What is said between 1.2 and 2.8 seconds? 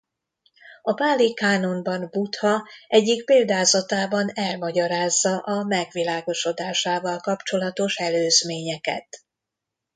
kánonban Buddha